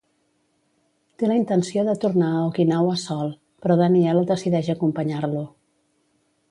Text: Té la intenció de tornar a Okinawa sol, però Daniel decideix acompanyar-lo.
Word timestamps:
Té 1.21 1.29
la 1.31 1.35
intenció 1.41 1.83
de 1.89 1.95
tornar 2.05 2.31
a 2.37 2.41
Okinawa 2.47 2.97
sol, 3.05 3.31
però 3.65 3.79
Daniel 3.83 4.27
decideix 4.35 4.75
acompanyar-lo. 4.77 5.49